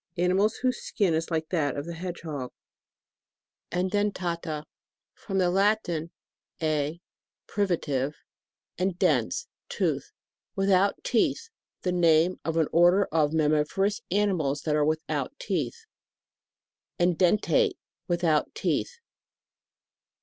[0.17, 2.51] Animals whose skin is like that of the hedgehog.
[3.71, 4.65] EDENTATA.
[5.13, 6.09] From the Latin,
[6.59, 6.97] e,
[7.45, 8.15] priva tive,
[8.79, 10.11] and dens, tooth.
[10.55, 11.49] Without teeth.
[11.83, 15.85] The name of an order of mammiferous animals that ara without teeth.
[16.99, 17.77] EDENTATE.
[18.07, 18.97] Without teeth.